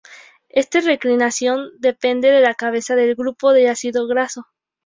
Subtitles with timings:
[0.49, 4.47] Esta declinación depende de la cabeza del grupo del ácido graso.